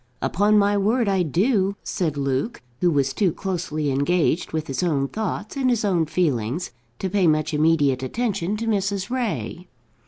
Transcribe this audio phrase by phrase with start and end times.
[0.19, 5.07] "Upon my word I do," said Luke, who was too closely engaged with his own
[5.07, 9.11] thoughts and his own feelings to pay much immediate attention to Mrs.
[9.11, 9.67] Ray.